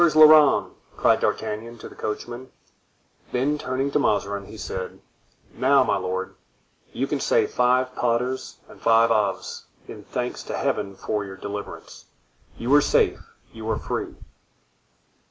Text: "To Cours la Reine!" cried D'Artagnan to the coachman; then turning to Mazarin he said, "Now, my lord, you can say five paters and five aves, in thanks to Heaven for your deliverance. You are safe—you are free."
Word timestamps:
"To 0.01 0.05
Cours 0.05 0.15
la 0.15 0.25
Reine!" 0.25 0.71
cried 0.97 1.19
D'Artagnan 1.19 1.77
to 1.77 1.87
the 1.87 1.93
coachman; 1.93 2.49
then 3.31 3.59
turning 3.59 3.91
to 3.91 3.99
Mazarin 3.99 4.47
he 4.47 4.57
said, 4.57 4.99
"Now, 5.53 5.83
my 5.83 5.97
lord, 5.97 6.33
you 6.91 7.05
can 7.05 7.19
say 7.19 7.45
five 7.45 7.95
paters 7.95 8.57
and 8.67 8.81
five 8.81 9.11
aves, 9.11 9.65
in 9.87 10.03
thanks 10.05 10.41
to 10.45 10.57
Heaven 10.57 10.95
for 10.95 11.23
your 11.23 11.37
deliverance. 11.37 12.05
You 12.57 12.73
are 12.73 12.81
safe—you 12.81 13.69
are 13.69 13.77
free." 13.77 14.15